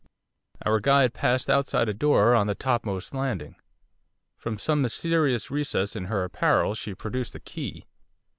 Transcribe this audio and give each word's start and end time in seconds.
Our 0.65 0.79
guide 0.79 1.13
paused 1.13 1.47
outside 1.47 1.87
a 1.87 1.93
door 1.93 2.33
on 2.33 2.47
the 2.47 2.55
topmost 2.55 3.13
landing. 3.13 3.55
From 4.35 4.57
some 4.57 4.81
mysterious 4.81 5.51
recess 5.51 5.95
in 5.95 6.05
her 6.05 6.23
apparel 6.23 6.73
she 6.73 6.95
produced 6.95 7.35
a 7.35 7.39
key. 7.39 7.85